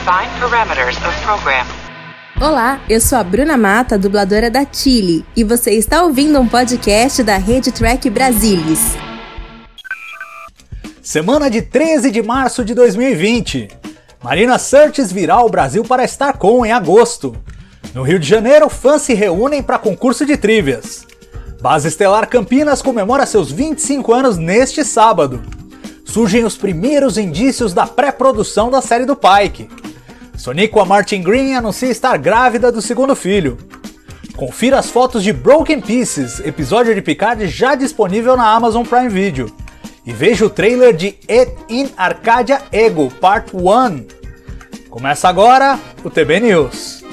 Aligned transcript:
Define 0.00 0.30
parameters 0.40 0.96
of 0.96 1.20
program. 1.24 1.66
Olá, 2.40 2.80
eu 2.88 2.98
sou 3.02 3.18
a 3.18 3.22
Bruna 3.22 3.58
Mata, 3.58 3.98
dubladora 3.98 4.50
da 4.50 4.64
Chile, 4.64 5.26
e 5.36 5.44
você 5.44 5.72
está 5.72 6.02
ouvindo 6.02 6.40
um 6.40 6.48
podcast 6.48 7.22
da 7.22 7.36
Rede 7.36 7.70
Track 7.70 8.08
Brasilis. 8.08 8.96
Semana 11.02 11.50
de 11.50 11.60
13 11.60 12.10
de 12.10 12.22
março 12.22 12.64
de 12.64 12.72
2020. 12.72 13.68
Marina 14.24 14.58
Sirtis 14.58 15.12
virá 15.12 15.34
ao 15.34 15.50
Brasil 15.50 15.84
para 15.84 16.04
StarCon 16.04 16.64
em 16.64 16.72
agosto. 16.72 17.36
No 17.92 18.02
Rio 18.02 18.18
de 18.18 18.26
Janeiro, 18.26 18.70
fãs 18.70 19.02
se 19.02 19.12
reúnem 19.12 19.62
para 19.62 19.78
concurso 19.78 20.24
de 20.24 20.38
trivias. 20.38 21.06
Base 21.60 21.88
Estelar 21.88 22.26
Campinas 22.26 22.80
comemora 22.80 23.26
seus 23.26 23.52
25 23.52 24.14
anos 24.14 24.38
neste 24.38 24.82
sábado. 24.82 25.42
Surgem 26.06 26.46
os 26.46 26.56
primeiros 26.56 27.18
indícios 27.18 27.74
da 27.74 27.86
pré-produção 27.86 28.70
da 28.70 28.80
série 28.80 29.04
do 29.04 29.14
Pike. 29.14 29.68
Sonico 30.40 30.82
Martin 30.86 31.20
Green 31.20 31.52
anuncia 31.52 31.90
estar 31.90 32.16
grávida 32.16 32.72
do 32.72 32.80
segundo 32.80 33.14
filho. 33.14 33.58
Confira 34.34 34.78
as 34.78 34.88
fotos 34.88 35.22
de 35.22 35.34
Broken 35.34 35.82
Pieces, 35.82 36.40
episódio 36.40 36.94
de 36.94 37.02
Picard 37.02 37.46
já 37.46 37.74
disponível 37.74 38.38
na 38.38 38.50
Amazon 38.50 38.82
Prime 38.82 39.10
Video. 39.10 39.54
E 40.06 40.14
veja 40.14 40.46
o 40.46 40.48
trailer 40.48 40.96
de 40.96 41.08
It 41.28 41.52
in 41.68 41.90
Arcadia 41.94 42.62
Ego 42.72 43.10
Part 43.20 43.54
1. 43.54 44.06
Começa 44.88 45.28
agora 45.28 45.78
o 46.02 46.08
TB 46.08 46.40
News. 46.40 47.04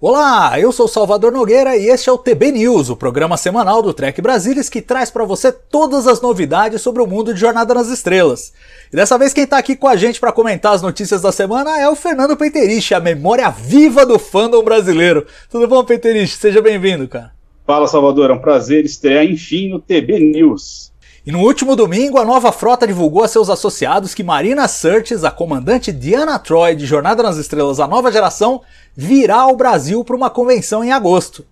Olá, 0.00 0.60
eu 0.60 0.70
sou 0.70 0.86
Salvador 0.86 1.32
Nogueira 1.32 1.76
e 1.76 1.88
este 1.88 2.08
é 2.08 2.12
o 2.12 2.16
TB 2.16 2.52
News, 2.52 2.88
o 2.88 2.94
programa 2.94 3.36
semanal 3.36 3.82
do 3.82 3.92
Trek 3.92 4.22
Brasilis 4.22 4.68
que 4.68 4.80
traz 4.80 5.10
para 5.10 5.24
você 5.24 5.50
todas 5.50 6.06
as 6.06 6.20
novidades 6.20 6.80
sobre 6.80 7.02
o 7.02 7.06
mundo 7.06 7.34
de 7.34 7.40
Jornada 7.40 7.74
nas 7.74 7.88
Estrelas. 7.88 8.52
E 8.92 8.94
dessa 8.94 9.18
vez 9.18 9.32
quem 9.32 9.42
está 9.42 9.58
aqui 9.58 9.74
com 9.74 9.88
a 9.88 9.96
gente 9.96 10.20
para 10.20 10.30
comentar 10.30 10.72
as 10.72 10.82
notícias 10.82 11.20
da 11.20 11.32
semana 11.32 11.80
é 11.80 11.88
o 11.88 11.96
Fernando 11.96 12.36
Peiterich, 12.36 12.94
a 12.94 13.00
memória 13.00 13.50
viva 13.50 14.06
do 14.06 14.20
fandom 14.20 14.62
brasileiro. 14.62 15.26
Tudo 15.50 15.66
bom, 15.66 15.82
Peiterich? 15.82 16.36
Seja 16.36 16.62
bem-vindo, 16.62 17.08
cara. 17.08 17.32
Fala, 17.66 17.88
Salvador, 17.88 18.30
é 18.30 18.34
um 18.34 18.38
prazer 18.38 18.84
estrear 18.84 19.24
enfim 19.24 19.68
no 19.68 19.80
TB 19.80 20.20
News. 20.20 20.92
E 21.28 21.30
no 21.30 21.40
último 21.40 21.76
domingo, 21.76 22.18
a 22.18 22.24
nova 22.24 22.50
frota 22.50 22.86
divulgou 22.86 23.22
a 23.22 23.28
seus 23.28 23.50
associados 23.50 24.14
que 24.14 24.24
Marina 24.24 24.66
Sirtis, 24.66 25.24
a 25.24 25.30
comandante 25.30 25.92
Diana 25.92 26.38
Troy 26.38 26.74
de 26.74 26.86
Jornada 26.86 27.22
nas 27.22 27.36
Estrelas, 27.36 27.78
a 27.78 27.86
nova 27.86 28.10
geração, 28.10 28.62
virá 28.96 29.40
ao 29.40 29.54
Brasil 29.54 30.02
para 30.02 30.16
uma 30.16 30.30
convenção 30.30 30.82
em 30.82 30.90
agosto. 30.90 31.44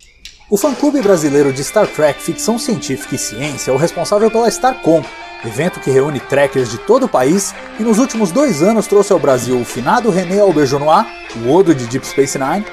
O 0.51 0.57
fã-clube 0.57 1.03
brasileiro 1.03 1.53
de 1.53 1.63
Star 1.63 1.87
Trek 1.87 2.23
Ficção 2.23 2.59
Científica 2.59 3.17
e 3.17 3.19
Ciência 3.19 3.71
é 3.71 3.75
o 3.75 3.77
responsável 3.77 4.31
pela 4.31 4.49
StarCom, 4.49 5.05
evento 5.45 5.79
que 5.79 5.91
reúne 5.91 6.21
trekkers 6.21 6.71
de 6.71 6.79
todo 6.79 7.05
o 7.05 7.09
país 7.09 7.55
e 7.79 7.83
nos 7.83 7.99
últimos 7.99 8.33
dois 8.33 8.63
anos 8.63 8.87
trouxe 8.87 9.13
ao 9.13 9.19
Brasil 9.19 9.61
o 9.61 9.65
finado 9.67 10.09
René 10.09 10.41
Auberjonois, 10.41 11.07
o 11.45 11.53
Odo 11.53 11.75
de 11.75 11.87
Deep 11.87 12.07
Space 12.07 12.39
Nine, 12.39 12.65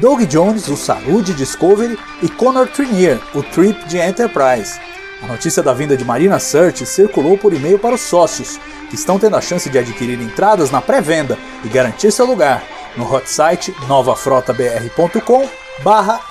Doug 0.00 0.20
Jones, 0.26 0.68
o 0.68 0.76
Saru 0.76 1.24
de 1.24 1.34
Discovery 1.34 1.98
e 2.22 2.28
Connor 2.28 2.68
Trinier, 2.68 3.18
o 3.34 3.42
Trip 3.42 3.84
de 3.88 3.98
Enterprise. 3.98 4.91
A 5.22 5.26
notícia 5.26 5.62
da 5.62 5.72
vinda 5.72 5.96
de 5.96 6.04
Marina 6.04 6.40
Surt 6.40 6.84
circulou 6.84 7.38
por 7.38 7.54
e-mail 7.54 7.78
para 7.78 7.94
os 7.94 8.00
sócios, 8.00 8.58
que 8.90 8.96
estão 8.96 9.20
tendo 9.20 9.36
a 9.36 9.40
chance 9.40 9.70
de 9.70 9.78
adquirir 9.78 10.20
entradas 10.20 10.72
na 10.72 10.82
pré-venda 10.82 11.38
e 11.64 11.68
garantir 11.68 12.10
seu 12.10 12.26
lugar 12.26 12.64
no 12.96 13.10
hot 13.10 13.30
site 13.30 13.72
novafrotabr.com 13.86 15.48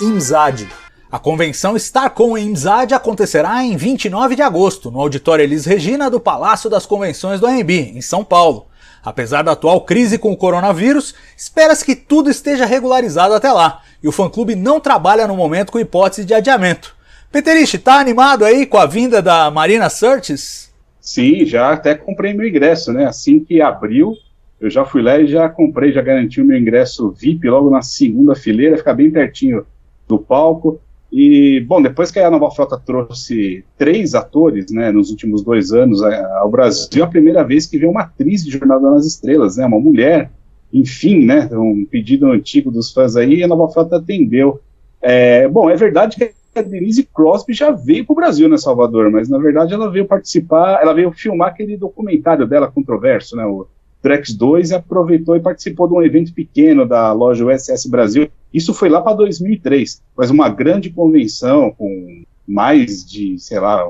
IMSAD. 0.01 0.67
A 1.09 1.17
convenção 1.17 1.77
Starcom 1.77 2.37
em 2.37 2.47
IMSAD 2.47 2.93
acontecerá 2.93 3.63
em 3.63 3.77
29 3.77 4.35
de 4.35 4.41
agosto, 4.41 4.91
no 4.91 4.99
auditório 4.99 5.43
Elis 5.43 5.65
Regina 5.65 6.09
do 6.09 6.19
Palácio 6.19 6.69
das 6.69 6.85
Convenções 6.85 7.39
do 7.39 7.47
AMB, 7.47 7.71
em 7.71 8.01
São 8.01 8.25
Paulo. 8.25 8.67
Apesar 9.03 9.41
da 9.41 9.53
atual 9.53 9.81
crise 9.81 10.17
com 10.17 10.33
o 10.33 10.37
coronavírus, 10.37 11.15
espera-se 11.35 11.85
que 11.85 11.95
tudo 11.95 12.29
esteja 12.29 12.65
regularizado 12.65 13.33
até 13.33 13.51
lá, 13.51 13.81
e 14.03 14.07
o 14.07 14.11
fã-clube 14.11 14.53
não 14.53 14.81
trabalha 14.81 15.27
no 15.27 15.35
momento 15.35 15.71
com 15.71 15.79
hipótese 15.79 16.25
de 16.25 16.33
adiamento. 16.33 16.93
Peterich, 17.31 17.77
tá 17.77 17.97
animado 17.97 18.43
aí 18.43 18.65
com 18.65 18.77
a 18.77 18.85
vinda 18.85 19.21
da 19.21 19.49
Marina 19.49 19.89
Sirtis? 19.89 20.69
Sim, 20.99 21.45
já 21.45 21.71
até 21.71 21.95
comprei 21.95 22.33
meu 22.33 22.45
ingresso, 22.45 22.91
né? 22.91 23.05
Assim 23.05 23.39
que 23.39 23.61
abriu, 23.61 24.17
eu 24.59 24.69
já 24.69 24.83
fui 24.83 25.01
lá 25.01 25.17
e 25.17 25.27
já 25.27 25.47
comprei, 25.47 25.93
já 25.93 26.01
garanti 26.01 26.41
o 26.41 26.45
meu 26.45 26.57
ingresso 26.57 27.09
VIP 27.11 27.49
logo 27.49 27.69
na 27.69 27.81
segunda 27.81 28.35
fileira, 28.35 28.77
ficar 28.77 28.93
bem 28.93 29.09
pertinho 29.09 29.65
do 30.09 30.19
palco. 30.19 30.81
E, 31.09 31.61
bom, 31.61 31.81
depois 31.81 32.11
que 32.11 32.19
a 32.19 32.29
Nova 32.29 32.51
Frota 32.51 32.77
trouxe 32.77 33.63
três 33.77 34.13
atores, 34.13 34.69
né, 34.69 34.91
nos 34.91 35.09
últimos 35.09 35.41
dois 35.41 35.71
anos 35.71 36.01
ao 36.03 36.49
Brasil, 36.49 37.01
é 37.01 37.05
a 37.05 37.09
primeira 37.09 37.43
vez 37.45 37.65
que 37.65 37.77
veio 37.77 37.91
uma 37.91 38.01
atriz 38.01 38.43
de 38.43 38.51
Jornada 38.51 38.91
nas 38.91 39.05
Estrelas, 39.05 39.55
né, 39.55 39.65
uma 39.65 39.79
mulher, 39.79 40.29
enfim, 40.71 41.25
né, 41.25 41.49
um 41.53 41.85
pedido 41.89 42.29
antigo 42.29 42.69
dos 42.71 42.91
fãs 42.91 43.15
aí, 43.15 43.35
e 43.35 43.43
a 43.43 43.47
Nova 43.47 43.71
Frota 43.71 43.97
atendeu. 43.97 44.59
É, 45.01 45.47
bom, 45.47 45.69
é 45.69 45.75
verdade 45.75 46.17
que 46.17 46.31
a 46.59 46.61
Denise 46.61 47.03
Crosby 47.03 47.53
já 47.53 47.71
veio 47.71 48.05
para 48.05 48.13
o 48.13 48.15
Brasil, 48.15 48.49
né, 48.49 48.57
Salvador? 48.57 49.09
Mas 49.09 49.29
na 49.29 49.37
verdade 49.37 49.73
ela 49.73 49.89
veio 49.89 50.05
participar, 50.05 50.79
ela 50.81 50.93
veio 50.93 51.11
filmar 51.11 51.49
aquele 51.49 51.77
documentário 51.77 52.47
dela 52.47 52.71
controverso, 52.71 53.35
né, 53.35 53.45
o 53.45 53.67
Drex 54.03 54.33
2, 54.33 54.71
e 54.71 54.75
aproveitou 54.75 55.35
e 55.35 55.39
participou 55.39 55.87
de 55.87 55.93
um 55.93 56.01
evento 56.01 56.33
pequeno 56.33 56.85
da 56.85 57.11
loja 57.13 57.45
USS 57.45 57.85
Brasil. 57.85 58.29
Isso 58.53 58.73
foi 58.73 58.89
lá 58.89 59.01
para 59.01 59.13
2003, 59.13 60.01
mas 60.17 60.31
uma 60.31 60.49
grande 60.49 60.89
convenção 60.89 61.71
com 61.71 62.23
mais 62.47 63.05
de, 63.05 63.37
sei 63.37 63.59
lá, 63.59 63.89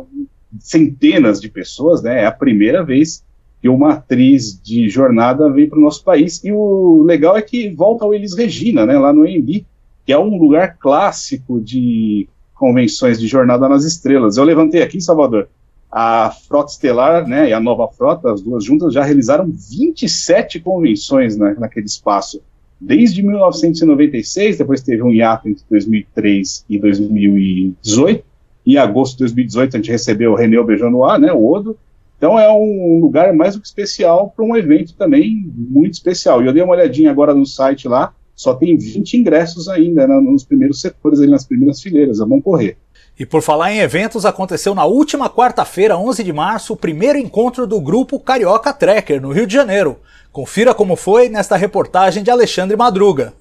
centenas 0.59 1.39
de 1.39 1.49
pessoas, 1.49 2.03
né? 2.03 2.23
É 2.23 2.25
a 2.25 2.31
primeira 2.31 2.83
vez 2.83 3.23
que 3.61 3.69
uma 3.69 3.93
atriz 3.93 4.59
de 4.61 4.89
jornada 4.89 5.49
veio 5.49 5.69
para 5.69 5.79
o 5.79 5.81
nosso 5.81 6.03
país. 6.03 6.43
E 6.43 6.51
o 6.51 7.03
legal 7.03 7.37
é 7.37 7.41
que 7.41 7.69
volta 7.69 8.03
ao 8.03 8.13
Elis 8.13 8.35
Regina, 8.35 8.85
né, 8.85 8.97
lá 8.97 9.13
no 9.13 9.23
AMB, 9.23 9.65
que 10.05 10.11
é 10.11 10.17
um 10.17 10.37
lugar 10.37 10.77
clássico 10.77 11.61
de 11.61 12.27
convenções 12.61 13.19
de 13.19 13.25
Jornada 13.25 13.67
nas 13.67 13.83
Estrelas. 13.83 14.37
Eu 14.37 14.43
levantei 14.43 14.83
aqui, 14.83 15.01
Salvador, 15.01 15.49
a 15.91 16.29
Frota 16.47 16.71
Estelar 16.71 17.27
né, 17.27 17.49
e 17.49 17.53
a 17.53 17.59
Nova 17.59 17.87
Frota, 17.87 18.31
as 18.31 18.39
duas 18.39 18.63
juntas, 18.63 18.93
já 18.93 19.03
realizaram 19.03 19.51
27 19.51 20.59
convenções 20.59 21.35
né, 21.35 21.55
naquele 21.57 21.87
espaço. 21.87 22.39
Desde 22.79 23.23
1996, 23.23 24.59
depois 24.59 24.83
teve 24.83 25.01
um 25.01 25.11
hiato 25.11 25.49
entre 25.49 25.63
2003 25.71 26.65
e 26.69 26.77
2018. 26.77 28.23
Em 28.67 28.77
agosto 28.77 29.13
de 29.13 29.23
2018, 29.23 29.75
a 29.75 29.79
gente 29.79 29.91
recebeu 29.91 30.33
o 30.33 30.35
René 30.35 30.61
Bejanois, 30.61 31.19
né, 31.19 31.33
o 31.33 31.43
Odo. 31.43 31.75
Então 32.15 32.37
é 32.37 32.47
um 32.51 32.99
lugar 33.01 33.33
mais 33.33 33.55
do 33.55 33.61
que 33.61 33.67
especial 33.67 34.31
para 34.35 34.45
um 34.45 34.55
evento 34.55 34.93
também 34.93 35.51
muito 35.55 35.95
especial. 35.95 36.43
E 36.43 36.45
eu 36.45 36.53
dei 36.53 36.61
uma 36.61 36.73
olhadinha 36.73 37.09
agora 37.09 37.33
no 37.33 37.45
site 37.45 37.87
lá, 37.87 38.13
só 38.35 38.53
tem 38.53 38.77
20 38.77 39.17
ingressos 39.17 39.67
ainda 39.67 40.07
né, 40.07 40.19
nos 40.19 40.43
primeiros 40.43 40.81
setores, 40.81 41.19
ali 41.19 41.29
nas 41.29 41.45
primeiras 41.45 41.81
fileiras, 41.81 42.19
é 42.19 42.25
bom 42.25 42.41
correr. 42.41 42.77
E 43.19 43.25
por 43.25 43.41
falar 43.41 43.71
em 43.71 43.79
eventos, 43.79 44.25
aconteceu 44.25 44.73
na 44.73 44.85
última 44.85 45.29
quarta-feira, 45.29 45.97
11 45.97 46.23
de 46.23 46.33
março, 46.33 46.73
o 46.73 46.77
primeiro 46.77 47.19
encontro 47.19 47.67
do 47.67 47.79
grupo 47.79 48.19
Carioca 48.19 48.73
Trekker, 48.73 49.21
no 49.21 49.31
Rio 49.31 49.45
de 49.45 49.53
Janeiro. 49.53 49.97
Confira 50.31 50.73
como 50.73 50.95
foi 50.95 51.29
nesta 51.29 51.55
reportagem 51.55 52.23
de 52.23 52.31
Alexandre 52.31 52.75
Madruga. 52.77 53.33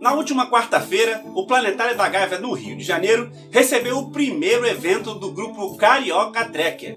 Na 0.00 0.14
última 0.14 0.48
quarta-feira, 0.48 1.22
o 1.34 1.46
Planetário 1.46 1.94
da 1.94 2.08
Gávea 2.08 2.38
no 2.38 2.54
Rio 2.54 2.74
de 2.74 2.82
Janeiro 2.82 3.30
recebeu 3.50 3.98
o 3.98 4.10
primeiro 4.10 4.66
evento 4.66 5.14
do 5.14 5.30
grupo 5.30 5.76
Carioca 5.76 6.42
Trekker. 6.46 6.96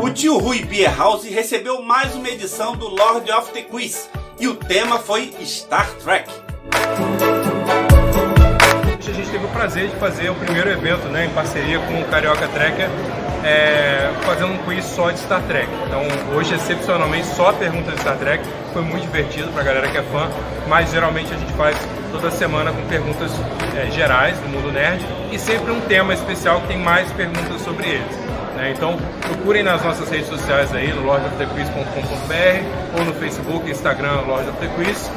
O 0.00 0.10
tio 0.10 0.38
Rui 0.38 0.62
Beer 0.62 0.96
House 0.96 1.24
recebeu 1.24 1.82
mais 1.82 2.14
uma 2.14 2.28
edição 2.28 2.76
do 2.76 2.86
Lord 2.86 3.28
of 3.32 3.50
the 3.50 3.62
Quiz 3.62 4.08
e 4.38 4.46
o 4.46 4.54
tema 4.54 5.00
foi 5.00 5.34
Star 5.44 5.92
Trek 5.96 6.30
teve 9.32 9.46
o 9.46 9.48
prazer 9.48 9.88
de 9.88 9.96
fazer 9.96 10.28
o 10.28 10.34
primeiro 10.34 10.70
evento 10.70 11.08
né, 11.08 11.24
em 11.24 11.30
parceria 11.30 11.78
com 11.78 12.00
o 12.00 12.04
Carioca 12.04 12.46
Trekker, 12.48 12.88
é, 13.42 14.10
fazendo 14.24 14.52
um 14.52 14.58
quiz 14.58 14.84
só 14.84 15.10
de 15.10 15.18
Star 15.18 15.40
Trek. 15.42 15.68
Então 15.86 16.02
hoje, 16.36 16.54
excepcionalmente, 16.54 17.26
só 17.28 17.50
perguntas 17.52 17.94
de 17.94 18.00
Star 18.00 18.18
Trek. 18.18 18.44
Foi 18.74 18.82
muito 18.82 19.02
divertido 19.02 19.48
para 19.52 19.62
a 19.62 19.64
galera 19.64 19.88
que 19.88 19.96
é 19.96 20.02
fã, 20.02 20.30
mas 20.68 20.90
geralmente 20.90 21.32
a 21.32 21.36
gente 21.38 21.52
faz 21.54 21.76
toda 22.12 22.30
semana 22.30 22.72
com 22.72 22.82
perguntas 22.88 23.32
é, 23.74 23.90
gerais 23.90 24.38
do 24.38 24.48
mundo 24.48 24.70
nerd 24.70 25.02
e 25.32 25.38
sempre 25.38 25.72
um 25.72 25.80
tema 25.80 26.12
especial 26.12 26.60
que 26.60 26.68
tem 26.68 26.78
mais 26.78 27.10
perguntas 27.12 27.62
sobre 27.62 27.88
eles. 27.88 28.16
Né? 28.54 28.74
Então 28.76 28.98
procurem 29.22 29.62
nas 29.62 29.82
nossas 29.82 30.10
redes 30.10 30.28
sociais 30.28 30.74
aí, 30.74 30.92
no 30.92 31.04
lordofthequiz.com.br 31.04 32.98
ou 32.98 33.04
no 33.06 33.14
Facebook, 33.14 33.70
Instagram, 33.70 34.20
Lord 34.26 34.50
of 34.50 34.58
the 34.58 34.68
Quiz 34.76 35.10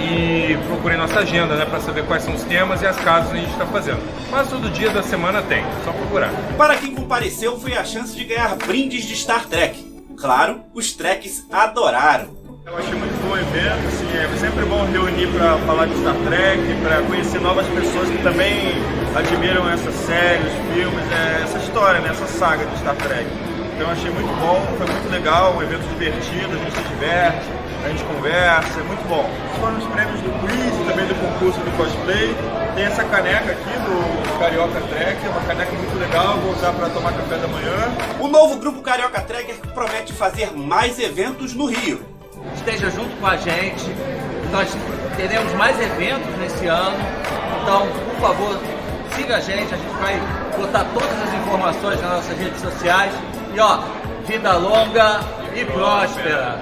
e 0.00 0.56
procurem 0.66 0.96
nossa 0.96 1.20
agenda, 1.20 1.54
né, 1.54 1.64
para 1.64 1.80
saber 1.80 2.04
quais 2.06 2.22
são 2.22 2.34
os 2.34 2.42
temas 2.42 2.80
e 2.82 2.86
as 2.86 2.96
casas 2.96 3.30
que 3.30 3.38
a 3.38 3.40
gente 3.40 3.52
está 3.52 3.66
fazendo. 3.66 4.00
Mas 4.30 4.48
todo 4.48 4.70
dia 4.70 4.90
da 4.90 5.02
semana 5.02 5.42
tem, 5.42 5.62
só 5.84 5.92
procurar. 5.92 6.30
Para 6.56 6.76
quem 6.76 6.94
compareceu, 6.94 7.58
foi 7.58 7.76
a 7.76 7.84
chance 7.84 8.16
de 8.16 8.24
ganhar 8.24 8.56
brindes 8.56 9.04
de 9.04 9.14
Star 9.14 9.46
Trek. 9.46 9.88
Claro, 10.16 10.60
os 10.74 10.92
Treks 10.92 11.46
adoraram. 11.50 12.40
Eu 12.66 12.76
achei 12.76 12.94
muito 12.94 13.22
bom 13.22 13.32
o 13.32 13.38
evento, 13.38 13.86
assim, 13.88 14.06
é 14.16 14.38
sempre 14.38 14.64
bom 14.66 14.84
reunir 14.84 15.26
para 15.28 15.56
falar 15.66 15.86
de 15.86 15.98
Star 15.98 16.14
Trek, 16.26 16.60
para 16.82 17.02
conhecer 17.02 17.40
novas 17.40 17.66
pessoas 17.66 18.08
que 18.08 18.22
também 18.22 18.74
admiram 19.14 19.68
essa 19.70 19.90
série, 19.90 20.42
os 20.46 20.74
filmes, 20.74 21.04
é, 21.10 21.42
essa 21.42 21.58
história, 21.58 22.00
né, 22.00 22.10
essa 22.10 22.26
saga 22.26 22.64
de 22.66 22.78
Star 22.78 22.94
Trek. 22.96 23.26
Então 23.74 23.88
eu 23.88 23.90
achei 23.90 24.10
muito 24.10 24.28
bom, 24.38 24.62
foi 24.76 24.86
muito 24.86 25.10
legal, 25.10 25.56
um 25.56 25.62
evento 25.62 25.82
divertido, 25.88 26.52
a 26.52 26.58
gente 26.58 26.76
se 26.76 26.82
diverte, 26.82 27.46
a 27.84 27.88
gente 27.88 28.04
conversa, 28.04 28.80
é 28.80 28.82
muito 28.82 29.08
bom. 29.08 29.28
Foram 29.60 29.78
os 29.78 29.86
prêmios 29.86 30.20
do 30.20 30.30
quiz 30.40 30.80
e 30.80 30.84
também 30.90 31.06
do 31.06 31.14
concurso 31.14 31.60
do 31.60 31.76
cosplay. 31.76 32.34
Tem 32.74 32.84
essa 32.84 33.04
caneca 33.04 33.52
aqui 33.52 33.72
do 33.84 34.38
Carioca 34.38 34.80
Trek, 34.80 35.26
é 35.26 35.28
uma 35.28 35.40
caneca 35.42 35.72
muito 35.72 35.98
legal, 35.98 36.38
vou 36.38 36.52
usar 36.52 36.72
para 36.72 36.88
tomar 36.90 37.12
café 37.12 37.36
da 37.36 37.48
manhã. 37.48 37.92
O 38.20 38.28
novo 38.28 38.56
grupo 38.56 38.80
Carioca 38.82 39.20
Trekker 39.20 39.56
promete 39.74 40.12
fazer 40.12 40.52
mais 40.52 40.98
eventos 40.98 41.54
no 41.54 41.66
Rio 41.66 42.00
esteja 42.54 42.90
junto 42.90 43.14
com 43.16 43.26
a 43.26 43.36
gente. 43.36 43.84
Nós 44.50 44.68
teremos 45.16 45.52
mais 45.54 45.78
eventos 45.80 46.36
nesse 46.38 46.66
ano. 46.66 46.96
Então, 47.62 47.86
por 47.86 48.28
favor, 48.28 48.60
siga 49.14 49.36
a 49.36 49.40
gente. 49.40 49.74
A 49.74 49.76
gente 49.76 49.96
vai 50.00 50.20
botar 50.56 50.84
todas 50.92 51.22
as 51.22 51.34
informações 51.34 52.00
nas 52.00 52.10
nossas 52.12 52.38
redes 52.38 52.60
sociais. 52.60 53.12
E 53.54 53.60
ó, 53.60 53.80
vida 54.26 54.56
longa 54.56 55.20
e 55.54 55.64
próspera. 55.64 56.58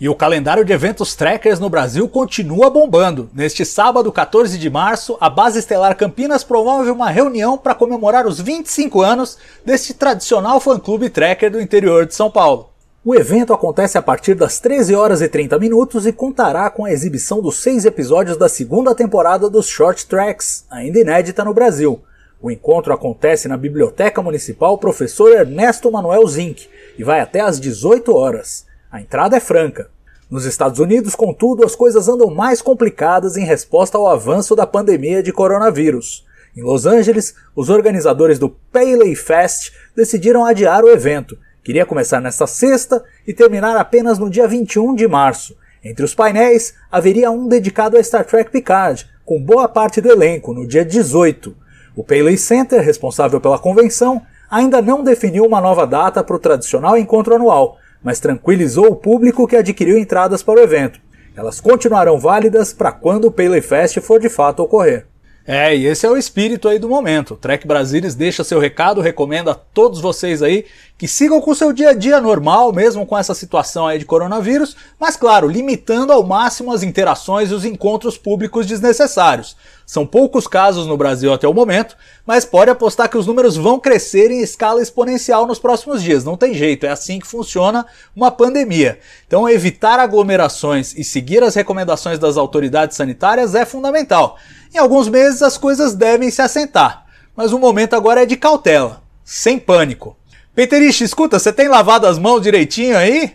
E 0.00 0.08
o 0.08 0.14
calendário 0.14 0.64
de 0.64 0.72
eventos 0.72 1.14
trackers 1.14 1.60
no 1.60 1.68
Brasil 1.68 2.08
continua 2.08 2.70
bombando. 2.70 3.28
Neste 3.34 3.66
sábado, 3.66 4.10
14 4.10 4.56
de 4.56 4.70
março, 4.70 5.18
a 5.20 5.28
Base 5.28 5.58
Estelar 5.58 5.94
Campinas 5.94 6.42
promove 6.42 6.90
uma 6.90 7.10
reunião 7.10 7.58
para 7.58 7.74
comemorar 7.74 8.26
os 8.26 8.40
25 8.40 9.02
anos 9.02 9.36
deste 9.62 9.92
tradicional 9.92 10.58
fã-clube 10.58 11.10
tracker 11.10 11.50
do 11.50 11.60
interior 11.60 12.06
de 12.06 12.14
São 12.14 12.30
Paulo. 12.30 12.69
O 13.02 13.14
evento 13.14 13.54
acontece 13.54 13.96
a 13.96 14.02
partir 14.02 14.34
das 14.34 14.60
13 14.60 14.94
horas 14.94 15.22
e 15.22 15.28
30 15.28 15.58
minutos 15.58 16.06
e 16.06 16.12
contará 16.12 16.68
com 16.68 16.84
a 16.84 16.92
exibição 16.92 17.40
dos 17.40 17.62
seis 17.62 17.86
episódios 17.86 18.36
da 18.36 18.46
segunda 18.46 18.94
temporada 18.94 19.48
dos 19.48 19.66
Short 19.66 20.04
Tracks, 20.04 20.66
ainda 20.70 21.00
inédita 21.00 21.42
no 21.42 21.54
Brasil. 21.54 22.02
O 22.42 22.50
encontro 22.50 22.92
acontece 22.92 23.48
na 23.48 23.56
Biblioteca 23.56 24.20
Municipal 24.20 24.76
Professor 24.76 25.32
Ernesto 25.32 25.90
Manuel 25.90 26.26
Zink 26.26 26.68
e 26.98 27.02
vai 27.02 27.20
até 27.20 27.40
às 27.40 27.58
18 27.58 28.14
horas. 28.14 28.66
A 28.92 29.00
entrada 29.00 29.34
é 29.34 29.40
franca. 29.40 29.88
Nos 30.30 30.44
Estados 30.44 30.78
Unidos, 30.78 31.14
contudo, 31.14 31.64
as 31.64 31.74
coisas 31.74 32.06
andam 32.06 32.28
mais 32.28 32.60
complicadas 32.60 33.34
em 33.38 33.46
resposta 33.46 33.96
ao 33.96 34.08
avanço 34.08 34.54
da 34.54 34.66
pandemia 34.66 35.22
de 35.22 35.32
coronavírus. 35.32 36.26
Em 36.54 36.62
Los 36.62 36.84
Angeles, 36.84 37.34
os 37.56 37.70
organizadores 37.70 38.38
do 38.38 38.50
Paley 38.50 39.14
Fest 39.14 39.72
decidiram 39.96 40.44
adiar 40.44 40.84
o 40.84 40.90
evento. 40.90 41.38
Queria 41.62 41.84
começar 41.84 42.20
nesta 42.20 42.46
sexta 42.46 43.04
e 43.26 43.34
terminar 43.34 43.76
apenas 43.76 44.18
no 44.18 44.30
dia 44.30 44.48
21 44.48 44.94
de 44.94 45.06
março. 45.06 45.54
Entre 45.84 46.04
os 46.04 46.14
painéis, 46.14 46.74
haveria 46.90 47.30
um 47.30 47.46
dedicado 47.46 47.96
a 47.96 48.02
Star 48.02 48.24
Trek 48.24 48.50
Picard, 48.50 49.06
com 49.24 49.42
boa 49.42 49.68
parte 49.68 50.00
do 50.00 50.10
elenco, 50.10 50.54
no 50.54 50.66
dia 50.66 50.84
18. 50.84 51.54
O 51.94 52.02
Paley 52.02 52.38
Center, 52.38 52.80
responsável 52.80 53.40
pela 53.40 53.58
convenção, 53.58 54.22
ainda 54.50 54.80
não 54.80 55.04
definiu 55.04 55.44
uma 55.44 55.60
nova 55.60 55.86
data 55.86 56.24
para 56.24 56.36
o 56.36 56.40
tradicional 56.40 56.96
encontro 56.96 57.34
anual, 57.34 57.78
mas 58.02 58.20
tranquilizou 58.20 58.86
o 58.86 58.96
público 58.96 59.46
que 59.46 59.56
adquiriu 59.56 59.98
entradas 59.98 60.42
para 60.42 60.60
o 60.60 60.62
evento. 60.62 60.98
Elas 61.36 61.60
continuarão 61.60 62.18
válidas 62.18 62.72
para 62.72 62.90
quando 62.90 63.26
o 63.26 63.30
Paley 63.30 63.60
Fest 63.60 64.00
for 64.00 64.18
de 64.18 64.28
fato 64.28 64.62
ocorrer. 64.62 65.06
É, 65.46 65.74
e 65.74 65.86
esse 65.86 66.06
é 66.06 66.10
o 66.10 66.16
espírito 66.16 66.68
aí 66.68 66.78
do 66.78 66.88
momento. 66.88 67.34
O 67.34 67.36
Trek 67.36 67.66
Brasilis 67.66 68.14
deixa 68.14 68.44
seu 68.44 68.58
recado, 68.58 69.00
recomenda 69.00 69.52
a 69.52 69.54
todos 69.54 70.00
vocês 70.00 70.42
aí 70.42 70.66
que 71.00 71.08
sigam 71.08 71.40
com 71.40 71.54
seu 71.54 71.72
dia 71.72 71.88
a 71.88 71.94
dia 71.94 72.20
normal, 72.20 72.74
mesmo 72.74 73.06
com 73.06 73.16
essa 73.16 73.34
situação 73.34 73.86
aí 73.86 73.98
de 73.98 74.04
coronavírus, 74.04 74.76
mas 74.98 75.16
claro, 75.16 75.48
limitando 75.48 76.12
ao 76.12 76.22
máximo 76.22 76.70
as 76.70 76.82
interações 76.82 77.50
e 77.50 77.54
os 77.54 77.64
encontros 77.64 78.18
públicos 78.18 78.66
desnecessários. 78.66 79.56
São 79.86 80.04
poucos 80.04 80.46
casos 80.46 80.86
no 80.86 80.98
Brasil 80.98 81.32
até 81.32 81.48
o 81.48 81.54
momento, 81.54 81.96
mas 82.26 82.44
pode 82.44 82.70
apostar 82.70 83.08
que 83.08 83.16
os 83.16 83.26
números 83.26 83.56
vão 83.56 83.80
crescer 83.80 84.30
em 84.30 84.42
escala 84.42 84.82
exponencial 84.82 85.46
nos 85.46 85.58
próximos 85.58 86.02
dias. 86.02 86.22
Não 86.22 86.36
tem 86.36 86.52
jeito, 86.52 86.84
é 86.84 86.90
assim 86.90 87.18
que 87.18 87.26
funciona 87.26 87.86
uma 88.14 88.30
pandemia. 88.30 88.98
Então, 89.26 89.48
evitar 89.48 89.98
aglomerações 89.98 90.94
e 90.98 91.02
seguir 91.02 91.42
as 91.42 91.54
recomendações 91.54 92.18
das 92.18 92.36
autoridades 92.36 92.98
sanitárias 92.98 93.54
é 93.54 93.64
fundamental. 93.64 94.36
Em 94.74 94.76
alguns 94.76 95.08
meses 95.08 95.40
as 95.40 95.56
coisas 95.56 95.94
devem 95.94 96.30
se 96.30 96.42
assentar, 96.42 97.06
mas 97.34 97.54
o 97.54 97.58
momento 97.58 97.94
agora 97.94 98.24
é 98.24 98.26
de 98.26 98.36
cautela, 98.36 99.02
sem 99.24 99.58
pânico. 99.58 100.19
Peterich, 100.60 101.02
escuta, 101.02 101.38
você 101.38 101.50
tem 101.50 101.68
lavado 101.68 102.06
as 102.06 102.18
mãos 102.18 102.42
direitinho 102.42 102.94
aí? 102.94 103.30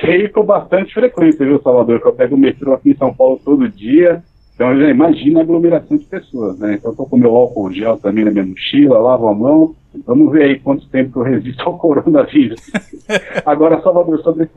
Sei 0.00 0.26
com 0.28 0.42
bastante 0.42 0.94
frequência, 0.94 1.44
viu, 1.44 1.60
Salvador? 1.60 2.00
Que 2.00 2.08
eu 2.08 2.14
pego 2.14 2.34
o 2.34 2.38
metrô 2.38 2.72
aqui 2.72 2.92
em 2.92 2.96
São 2.96 3.12
Paulo 3.12 3.38
todo 3.44 3.68
dia, 3.68 4.22
então 4.54 4.74
já 4.80 4.88
imagino 4.88 5.38
a 5.38 5.42
aglomeração 5.42 5.98
de 5.98 6.06
pessoas, 6.06 6.58
né? 6.58 6.76
Então 6.76 6.92
eu 6.92 6.96
tô 6.96 7.04
com 7.04 7.18
meu 7.18 7.36
álcool 7.36 7.70
gel 7.70 7.98
também 7.98 8.24
na 8.24 8.30
minha 8.30 8.46
mochila, 8.46 8.98
lavo 8.98 9.28
a 9.28 9.34
mão. 9.34 9.74
Vamos 10.06 10.32
ver 10.32 10.44
aí 10.44 10.58
quanto 10.58 10.88
tempo 10.88 11.20
eu 11.20 11.24
resisto 11.24 11.62
ao 11.62 11.76
coronavírus. 11.78 12.58
Agora, 13.44 13.82
Salvador, 13.82 14.18
sobre, 14.22 14.48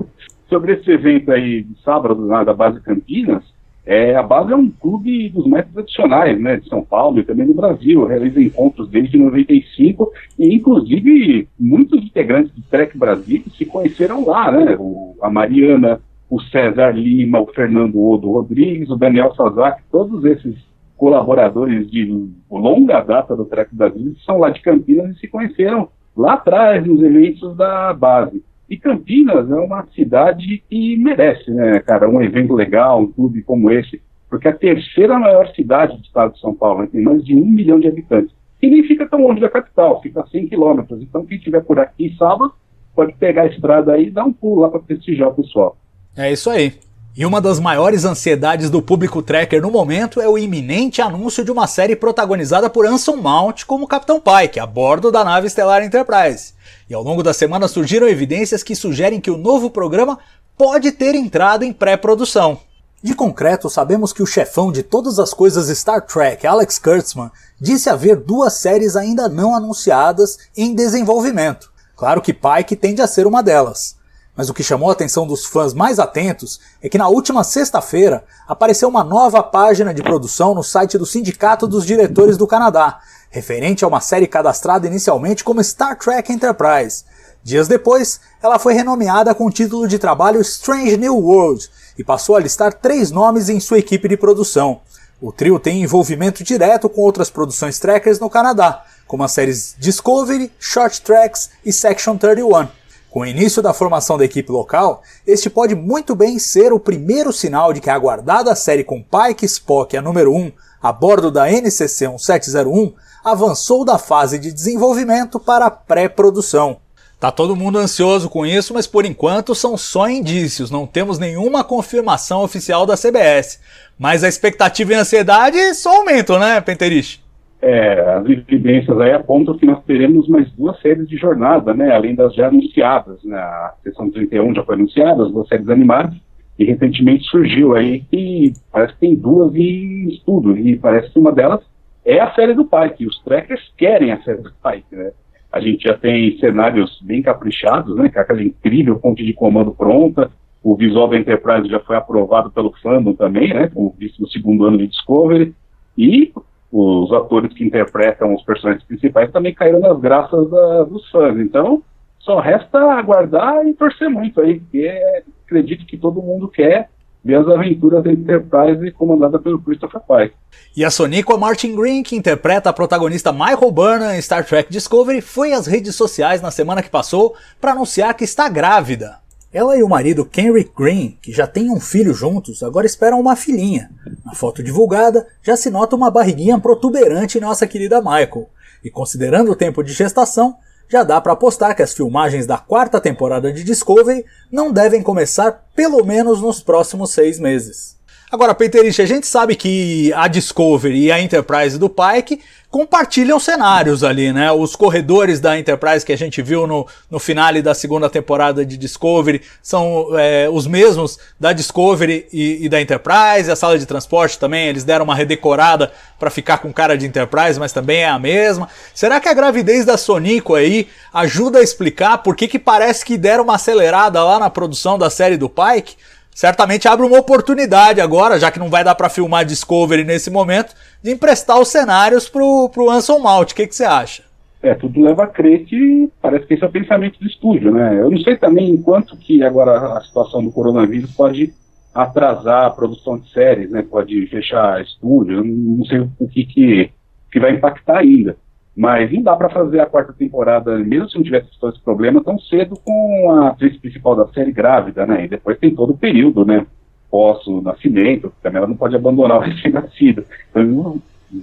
sobre 0.48 0.76
esse 0.76 0.90
evento 0.90 1.34
aí 1.34 1.64
de 1.64 1.76
sábado 1.84 2.28
lá 2.28 2.46
da 2.46 2.54
base 2.54 2.80
Campinas, 2.80 3.44
é, 3.92 4.16
a 4.16 4.24
base 4.24 4.54
é 4.54 4.56
um 4.56 4.70
clube 4.70 5.28
dos 5.28 5.46
mais 5.46 5.68
tradicionais, 5.70 6.40
né, 6.40 6.56
de 6.56 6.70
São 6.70 6.82
Paulo 6.82 7.20
e 7.20 7.26
também 7.26 7.46
do 7.46 7.54
Brasil, 7.54 8.06
realiza 8.06 8.42
encontros 8.42 8.88
desde 8.88 9.18
95 9.18 10.10
e 10.40 10.56
inclusive 10.56 11.46
muitos 11.60 12.02
integrantes 12.02 12.54
do 12.54 12.62
Trek 12.62 12.98
Brasil 12.98 13.44
se 13.58 13.66
conheceram 13.66 14.26
lá, 14.26 14.50
né, 14.50 14.78
o, 14.80 15.18
a 15.22 15.30
Mariana, 15.30 16.00
o 16.30 16.40
César 16.40 16.92
Lima, 16.92 17.42
o 17.42 17.48
Fernando 17.48 18.02
Odo 18.02 18.32
Rodrigues, 18.32 18.90
o 18.90 18.96
Daniel 18.96 19.36
Sazak, 19.36 19.84
todos 19.92 20.24
esses 20.24 20.56
colaboradores 20.96 21.92
de 21.92 22.30
longa 22.50 23.02
data 23.02 23.36
do 23.36 23.44
Trek 23.44 23.76
Brasil 23.76 24.16
são 24.26 24.38
lá 24.38 24.52
de 24.52 24.62
Campinas 24.62 25.18
e 25.18 25.20
se 25.20 25.28
conheceram 25.28 25.90
lá 26.16 26.36
atrás 26.36 26.88
nos 26.88 27.04
eventos 27.04 27.58
da 27.58 27.94
base. 27.94 28.42
E 28.72 28.78
Campinas 28.78 29.52
é 29.52 29.56
uma 29.56 29.86
cidade 29.94 30.64
que 30.70 30.96
merece, 30.96 31.52
né, 31.52 31.82
cara, 31.82 32.10
um 32.10 32.22
evento 32.22 32.54
legal, 32.54 33.02
um 33.02 33.12
clube 33.12 33.44
como 33.44 33.70
esse, 33.70 34.02
porque 34.30 34.48
é 34.48 34.52
a 34.52 34.58
terceira 34.58 35.20
maior 35.20 35.54
cidade 35.54 35.98
do 35.98 36.04
estado 36.04 36.36
de 36.36 36.40
São 36.40 36.56
Paulo, 36.56 36.80
né, 36.80 36.90
tem 36.90 37.02
mais 37.02 37.22
de 37.22 37.36
um 37.36 37.46
milhão 37.46 37.82
de 37.82 37.90
habitantes. 37.90 38.34
E 38.62 38.70
nem 38.70 38.82
fica 38.84 39.06
tão 39.06 39.28
longe 39.28 39.42
da 39.42 39.50
capital, 39.50 40.02
fica 40.02 40.22
a 40.22 40.26
100 40.26 40.48
quilômetros. 40.48 41.02
Então, 41.02 41.26
quem 41.26 41.38
estiver 41.38 41.60
por 41.60 41.80
aqui 41.80 42.16
sábado, 42.18 42.54
pode 42.96 43.12
pegar 43.16 43.42
a 43.42 43.48
estrada 43.48 43.92
aí 43.92 44.08
e 44.08 44.10
dar 44.10 44.24
um 44.24 44.32
pulo 44.32 44.62
lá 44.62 44.70
para 44.70 44.80
prestigiar 44.80 45.28
o 45.28 45.34
pessoal. 45.34 45.76
É 46.16 46.32
isso 46.32 46.50
aí. 46.50 46.72
E 47.14 47.26
uma 47.26 47.42
das 47.42 47.60
maiores 47.60 48.06
ansiedades 48.06 48.70
do 48.70 48.82
público 48.82 49.22
tracker 49.22 49.62
no 49.62 49.70
momento 49.70 50.22
é 50.22 50.30
o 50.30 50.38
iminente 50.38 51.02
anúncio 51.02 51.44
de 51.44 51.52
uma 51.52 51.68
série 51.68 51.94
protagonizada 51.94 52.70
por 52.70 52.86
Anson 52.86 53.18
Mount 53.18 53.66
como 53.66 53.86
Capitão 53.86 54.22
Pike, 54.22 54.62
a 54.62 54.66
bordo 54.66 55.12
da 55.12 55.22
nave 55.22 55.48
estelar 55.48 55.84
Enterprise. 55.84 56.54
E 56.90 56.94
ao 56.94 57.04
longo 57.04 57.22
da 57.22 57.34
semana 57.34 57.68
surgiram 57.68 58.08
evidências 58.08 58.64
que 58.64 58.78
sugerem 58.78 59.20
que 59.20 59.30
o 59.30 59.36
novo 59.36 59.70
programa 59.70 60.20
pode 60.58 60.90
ter 60.94 61.14
entrado 61.14 61.66
em 61.66 61.74
pré-produção. 61.74 62.62
De 63.04 63.14
concreto, 63.14 63.70
sabemos 63.70 64.14
que 64.14 64.24
o 64.24 64.28
chefão 64.28 64.72
de 64.72 64.82
todas 64.82 65.20
as 65.20 65.34
coisas 65.34 65.68
Star 65.78 66.06
Trek, 66.06 66.48
Alex 66.48 66.80
Kurtzman, 66.80 67.30
disse 67.60 67.90
haver 67.90 68.16
duas 68.16 68.54
séries 68.54 68.96
ainda 68.96 69.28
não 69.28 69.54
anunciadas 69.54 70.38
em 70.56 70.74
desenvolvimento. 70.74 71.74
Claro 71.94 72.22
que 72.22 72.34
Pike 72.34 72.78
tende 72.78 73.02
a 73.02 73.08
ser 73.08 73.28
uma 73.28 73.44
delas. 73.44 74.00
Mas 74.36 74.50
o 74.50 74.54
que 74.54 74.64
chamou 74.64 74.90
a 74.90 74.94
atenção 74.94 75.28
dos 75.28 75.46
fãs 75.46 75.74
mais 75.74 76.00
atentos 76.00 76.60
é 76.82 76.88
que 76.88 76.98
na 76.98 77.08
última 77.08 77.44
sexta-feira 77.44 78.24
apareceu 78.48 78.88
uma 78.88 79.04
nova 79.04 79.44
página 79.44 79.94
de 79.94 80.02
produção 80.02 80.56
no 80.56 80.64
site 80.64 80.98
do 80.98 81.06
Sindicato 81.06 81.68
dos 81.68 81.86
Diretores 81.86 82.38
do 82.38 82.48
Canadá, 82.48 83.00
referente 83.30 83.84
a 83.84 83.88
uma 83.88 84.00
série 84.00 84.28
cadastrada 84.28 84.88
inicialmente 84.88 85.44
como 85.44 85.64
Star 85.64 85.98
Trek 85.98 86.32
Enterprise. 86.32 87.04
Dias 87.44 87.68
depois, 87.68 88.22
ela 88.42 88.60
foi 88.60 88.74
renomeada 88.74 89.36
com 89.36 89.48
o 89.48 89.52
título 89.52 89.88
de 89.88 90.00
trabalho 90.00 90.42
Strange 90.42 90.96
New 90.96 91.18
World 91.18 91.70
e 91.98 92.04
passou 92.04 92.36
a 92.36 92.40
listar 92.40 92.74
três 92.74 93.12
nomes 93.12 93.50
em 93.50 93.60
sua 93.60 93.80
equipe 93.80 94.08
de 94.08 94.16
produção. 94.16 94.82
O 95.20 95.32
trio 95.32 95.60
tem 95.60 95.82
envolvimento 95.82 96.44
direto 96.44 96.88
com 96.88 97.02
outras 97.02 97.30
produções 97.30 97.80
trekkers 97.80 98.20
no 98.20 98.30
Canadá, 98.30 98.84
como 99.06 99.24
as 99.24 99.32
séries 99.32 99.76
Discovery, 99.78 100.52
Short 100.58 101.02
Tracks 101.02 101.50
e 101.66 101.74
Section 101.74 102.18
31. 102.18 102.81
Com 103.12 103.20
o 103.20 103.26
início 103.26 103.62
da 103.62 103.74
formação 103.74 104.18
da 104.18 104.24
equipe 104.24 104.50
local, 104.50 105.04
este 105.28 105.50
pode 105.50 105.76
muito 105.76 106.16
bem 106.16 106.40
ser 106.40 106.72
o 106.72 106.80
primeiro 106.80 107.34
sinal 107.34 107.74
de 107.74 107.82
que 107.82 107.90
a 107.90 107.94
aguardada 107.94 108.56
série 108.56 108.86
com 108.86 109.04
Pike 109.04 109.46
Spock, 109.46 109.98
a 109.98 110.02
número 110.02 110.34
1, 110.34 110.50
a 110.82 110.94
bordo 110.94 111.30
da 111.30 111.52
NCC 111.52 112.08
1701, 112.08 112.94
avançou 113.22 113.84
da 113.84 113.98
fase 113.98 114.40
de 114.40 114.50
desenvolvimento 114.50 115.42
para 115.42 115.66
a 115.66 115.70
pré-produção. 115.70 116.78
Tá 117.20 117.30
todo 117.30 117.54
mundo 117.54 117.78
ansioso 117.78 118.30
com 118.30 118.46
isso, 118.46 118.74
mas 118.74 118.88
por 118.88 119.06
enquanto 119.06 119.54
são 119.54 119.78
só 119.78 120.10
indícios, 120.10 120.72
não 120.72 120.88
temos 120.88 121.20
nenhuma 121.20 121.66
confirmação 121.66 122.42
oficial 122.42 122.86
da 122.86 122.96
CBS. 122.96 123.60
Mas 124.00 124.24
a 124.24 124.30
expectativa 124.30 124.94
e 124.94 124.96
a 124.96 125.02
ansiedade 125.02 125.76
só 125.76 125.98
aumentam, 125.98 126.40
né, 126.40 126.62
Penterich? 126.62 127.21
É, 127.62 128.16
as 128.16 128.26
evidências 128.28 129.00
aí 129.00 129.12
apontam 129.12 129.56
que 129.56 129.68
nós 129.68 129.84
teremos 129.84 130.28
mais 130.28 130.52
duas 130.54 130.80
séries 130.82 131.08
de 131.08 131.16
jornada, 131.16 131.76
né, 131.76 131.92
além 131.92 132.16
das 132.16 132.34
já 132.34 132.48
anunciadas. 132.48 133.24
Né, 133.24 133.38
a 133.38 133.76
sessão 133.84 134.10
31 134.10 134.56
já 134.56 134.64
foi 134.64 134.76
anunciada, 134.76 135.24
as 135.24 135.32
duas 135.32 135.48
séries 135.48 135.70
animadas, 135.70 136.16
e 136.58 136.66
recentemente 136.66 137.24
surgiu 137.26 137.76
aí 137.76 138.02
que 138.10 138.54
parece 138.72 138.94
que 138.94 139.00
tem 139.00 139.16
duas 139.16 139.56
em 139.56 140.10
estudo, 140.10 140.58
e 140.58 140.76
parece 140.76 141.12
que 141.12 141.20
uma 141.20 141.32
delas 141.32 141.62
é 142.04 142.20
a 142.20 142.34
série 142.34 142.56
do 142.56 142.66
Pike, 142.66 143.06
os 143.06 143.22
trackers 143.24 143.62
querem 143.78 144.12
a 144.12 144.22
série 144.24 144.42
do 144.42 144.52
Pike, 144.64 144.96
né. 144.96 145.12
A 145.52 145.60
gente 145.60 145.84
já 145.84 145.96
tem 145.96 146.38
cenários 146.40 147.00
bem 147.04 147.22
caprichados, 147.22 147.96
né, 147.96 148.10
com 148.10 148.20
aquela 148.20 148.42
incrível 148.42 149.00
fonte 149.00 149.24
de 149.24 149.34
comando 149.34 149.72
pronta, 149.72 150.32
o 150.64 150.76
visual 150.76 151.08
da 151.08 151.18
Enterprise 151.18 151.68
já 151.68 151.80
foi 151.80 151.96
aprovado 151.96 152.50
pelo 152.52 152.74
fandom 152.82 153.14
também, 153.14 153.54
né, 153.54 153.70
como 153.72 153.96
visto 154.00 154.20
no 154.20 154.28
segundo 154.30 154.66
ano 154.66 154.80
de 154.80 154.88
Discovery, 154.88 155.54
e 155.96 156.32
os 156.72 157.12
atores 157.12 157.54
que 157.54 157.66
interpretam 157.66 158.34
os 158.34 158.44
personagens 158.44 158.84
principais 158.86 159.32
também 159.32 159.54
caíram 159.54 159.80
nas 159.80 160.00
graças 160.00 160.50
da, 160.50 160.84
dos 160.84 161.10
fãs. 161.12 161.38
Então, 161.38 161.84
só 162.20 162.40
resta 162.40 162.80
aguardar 162.94 163.66
e 163.68 163.74
torcer 163.74 164.10
muito 164.10 164.40
aí, 164.40 164.60
porque 164.60 165.02
acredito 165.46 165.86
que 165.86 165.98
todo 165.98 166.22
mundo 166.22 166.48
quer 166.48 166.90
ver 167.24 167.36
as 167.36 167.48
aventuras 167.48 168.04
da 168.04 168.12
Enterprise 168.12 168.92
comandada 168.92 169.38
pelo 169.38 169.62
Christopher 169.62 170.02
Pike. 170.02 170.36
E 170.76 170.84
a 170.84 170.90
Sonico 170.90 171.38
Martin 171.38 171.76
Green, 171.76 172.02
que 172.02 172.16
interpreta 172.16 172.70
a 172.70 172.74
protagonista 172.74 173.32
Michael 173.32 173.72
Burnham 173.72 174.16
em 174.16 174.22
Star 174.22 174.46
Trek 174.46 174.72
Discovery, 174.72 175.22
foi 175.22 175.54
às 175.54 175.68
redes 175.68 175.96
sociais 175.96 176.42
na 176.42 176.50
semana 176.50 176.82
que 176.82 176.90
passou 176.90 177.36
para 177.60 177.72
anunciar 177.74 178.16
que 178.16 178.24
está 178.24 178.50
grávida. 178.50 179.21
Ela 179.54 179.78
e 179.78 179.84
o 179.84 179.90
marido 179.90 180.24
Kenrick 180.24 180.72
Green, 180.78 181.18
que 181.22 181.34
já 181.34 181.46
têm 181.46 181.70
um 181.70 181.80
filho 181.80 182.14
juntos, 182.14 182.64
agora 182.64 182.86
esperam 182.86 183.20
uma 183.20 183.36
filhinha. 183.36 183.92
Na 184.24 184.34
foto 184.34 184.64
divulgada, 184.64 185.28
já 185.44 185.58
se 185.58 185.70
nota 185.70 185.94
uma 185.96 186.10
barriguinha 186.10 186.58
protuberante 186.58 187.38
em 187.38 187.42
nossa 187.42 187.68
querida 187.68 188.00
Michael. 188.00 188.50
E 188.82 188.90
considerando 188.90 189.52
o 189.52 189.56
tempo 189.56 189.84
de 189.84 189.92
gestação, 189.92 190.56
já 190.88 191.04
dá 191.04 191.20
para 191.20 191.34
apostar 191.34 191.76
que 191.76 191.84
as 191.84 191.94
filmagens 191.94 192.46
da 192.46 192.58
quarta 192.58 193.00
temporada 193.02 193.52
de 193.52 193.64
Discovery 193.64 194.26
não 194.50 194.72
devem 194.72 195.04
começar 195.04 195.66
pelo 195.76 196.06
menos 196.06 196.42
nos 196.42 196.62
próximos 196.62 197.12
seis 197.12 197.38
meses. 197.38 197.98
Agora, 198.32 198.56
Peterich, 198.56 199.02
a 199.02 199.06
gente 199.06 199.28
sabe 199.28 199.58
que 199.58 200.14
a 200.14 200.26
Discovery 200.30 200.98
e 200.98 201.12
a 201.12 201.20
Enterprise 201.20 201.78
do 201.78 201.90
Pike 201.90 202.40
compartilham 202.70 203.38
cenários 203.38 204.06
ali, 204.06 204.32
né? 204.32 204.50
Os 204.54 204.74
corredores 204.74 205.42
da 205.42 205.60
Enterprise 205.60 206.06
que 206.06 206.14
a 206.14 206.18
gente 206.18 206.42
viu 206.42 206.66
no, 206.66 206.88
no 207.10 207.20
finale 207.20 207.62
da 207.62 207.74
segunda 207.74 208.10
temporada 208.10 208.66
de 208.66 208.78
Discovery 208.78 209.42
são 209.62 210.08
é, 210.18 210.48
os 210.50 210.66
mesmos 210.66 211.20
da 211.38 211.52
Discovery 211.52 212.26
e, 212.32 212.66
e, 212.66 212.70
da 212.70 212.80
Enterprise. 212.80 213.52
A 213.52 213.56
sala 213.58 213.78
de 213.78 213.86
transporte 213.86 214.40
também, 214.40 214.70
eles 214.70 214.86
deram 214.86 215.04
uma 215.04 215.14
redecorada 215.14 215.92
para 216.18 216.30
ficar 216.30 216.60
com 216.60 216.72
cara 216.72 216.98
de 216.98 217.06
Enterprise, 217.06 217.60
mas 217.60 217.74
também 217.74 218.04
é 218.04 218.08
a 218.08 218.18
mesma. 218.18 218.70
Será 218.96 219.20
que 219.20 219.28
a 219.28 219.34
gravidez 219.34 219.84
da 219.84 219.98
Sonico 219.98 220.56
aí 220.56 220.88
ajuda 221.14 221.60
a 221.60 221.62
explicar 221.62 222.20
por 222.20 222.34
que, 222.38 222.48
que 222.48 222.58
parece 222.58 223.04
que 223.04 223.18
deram 223.18 223.44
uma 223.44 223.56
acelerada 223.56 224.24
lá 224.24 224.40
na 224.40 224.50
produção 224.50 224.98
da 224.98 225.10
série 225.10 225.36
do 225.36 225.50
Pike? 225.50 225.98
Certamente 226.34 226.88
abre 226.88 227.06
uma 227.06 227.20
oportunidade 227.20 228.02
agora, 228.02 228.40
já 228.40 228.52
que 228.52 228.60
não 228.60 228.70
vai 228.70 228.84
dar 228.84 228.96
para 228.96 229.10
filmar 229.10 229.46
Discovery 229.46 230.04
nesse 230.04 230.30
momento, 230.30 230.74
de 231.04 231.12
emprestar 231.12 231.60
os 231.60 231.68
cenários 231.68 232.30
pro, 232.30 232.70
pro 232.70 232.90
Anson 232.90 233.20
Mount. 233.20 233.52
O 233.52 233.56
que, 233.56 233.68
você 233.68 233.84
acha? 233.84 234.24
É, 234.64 234.76
tudo 234.76 235.02
leva 235.02 235.24
a 235.24 235.28
crer 235.28 235.66
que 235.66 236.10
parece 236.22 236.46
que 236.46 236.54
esse 236.54 236.64
é 236.64 236.68
o 236.68 236.72
pensamento 236.72 237.20
do 237.20 237.28
estúdio, 237.28 237.72
né? 237.72 238.00
Eu 238.00 238.12
não 238.12 238.20
sei 238.20 238.38
também 238.38 238.78
quanto 238.78 239.18
que 239.18 239.44
agora 239.44 239.98
a 239.98 240.02
situação 240.02 240.44
do 240.44 240.52
coronavírus 240.52 241.12
pode 241.12 241.52
atrasar 241.94 242.66
a 242.66 242.70
produção 242.70 243.18
de 243.18 243.30
séries, 243.32 243.72
né? 243.72 243.82
Pode 243.82 244.28
fechar 244.28 244.82
estúdio, 244.82 245.38
eu 245.38 245.44
não 245.44 245.84
sei 245.86 246.00
o 246.00 246.28
que, 246.28 246.46
que, 246.46 246.92
que 247.32 247.40
vai 247.40 247.54
impactar 247.54 247.98
ainda. 247.98 248.38
Mas 248.82 249.12
não 249.14 249.22
dá 249.22 249.36
para 249.36 249.48
fazer 249.48 249.80
a 249.80 249.86
quarta 249.86 250.12
temporada, 250.12 250.76
mesmo 250.80 251.08
se 251.08 251.16
não 251.16 251.24
tivesse 251.24 251.48
todo 251.60 251.72
esse 251.72 251.84
problema, 251.84 252.24
tão 252.24 252.40
cedo 252.40 252.76
com 252.84 253.30
a 253.30 253.50
atriz 253.50 253.78
principal 253.78 254.16
da 254.16 254.26
série 254.30 254.52
grávida, 254.52 255.06
né? 255.06 255.26
E 255.26 255.28
depois 255.28 255.60
tem 255.60 255.76
todo 255.76 255.92
o 255.92 255.98
período, 255.98 256.44
né? 256.44 256.66
Pós 257.08 257.46
o 257.46 257.62
nascimento, 257.62 258.34
também 258.42 258.58
ela 258.58 258.66
não 258.66 258.76
pode 258.76 258.96
abandonar 258.96 259.38
o 259.38 259.42
recém-nascido. 259.46 260.26
Então 260.50 261.00